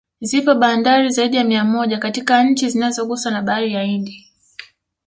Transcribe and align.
Zipo 0.21 0.55
bandari 0.55 1.09
zaidi 1.09 1.37
ya 1.37 1.43
mia 1.43 1.63
moja 1.65 1.97
katika 1.97 2.53
chi 2.55 2.69
zinazoguswa 2.69 3.31
na 3.31 3.41
Bahari 3.41 3.73
ya 3.73 3.83
Hindi 3.83 4.27